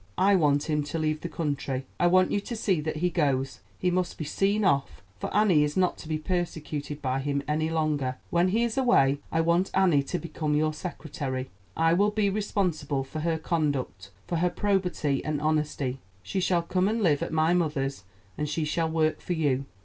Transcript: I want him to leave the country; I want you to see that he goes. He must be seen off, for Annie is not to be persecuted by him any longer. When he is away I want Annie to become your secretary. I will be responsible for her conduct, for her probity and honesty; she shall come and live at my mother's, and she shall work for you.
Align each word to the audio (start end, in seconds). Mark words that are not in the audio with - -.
I 0.17 0.35
want 0.35 0.63
him 0.67 0.81
to 0.85 0.97
leave 0.97 1.21
the 1.21 1.29
country; 1.29 1.85
I 1.99 2.07
want 2.07 2.31
you 2.31 2.39
to 2.39 2.55
see 2.55 2.81
that 2.81 2.95
he 2.95 3.11
goes. 3.11 3.59
He 3.77 3.91
must 3.91 4.17
be 4.17 4.25
seen 4.25 4.65
off, 4.65 5.03
for 5.19 5.31
Annie 5.31 5.63
is 5.63 5.77
not 5.77 5.99
to 5.99 6.07
be 6.07 6.17
persecuted 6.17 7.03
by 7.03 7.19
him 7.19 7.43
any 7.47 7.69
longer. 7.69 8.15
When 8.31 8.47
he 8.47 8.63
is 8.63 8.79
away 8.79 9.19
I 9.31 9.41
want 9.41 9.69
Annie 9.75 10.01
to 10.01 10.17
become 10.17 10.55
your 10.55 10.73
secretary. 10.73 11.51
I 11.77 11.93
will 11.93 12.09
be 12.09 12.31
responsible 12.31 13.03
for 13.03 13.19
her 13.19 13.37
conduct, 13.37 14.09
for 14.25 14.37
her 14.37 14.49
probity 14.49 15.23
and 15.23 15.39
honesty; 15.39 15.99
she 16.23 16.39
shall 16.39 16.63
come 16.63 16.87
and 16.87 17.03
live 17.03 17.21
at 17.21 17.31
my 17.31 17.53
mother's, 17.53 18.03
and 18.39 18.49
she 18.49 18.65
shall 18.65 18.89
work 18.89 19.21
for 19.21 19.33
you. 19.33 19.65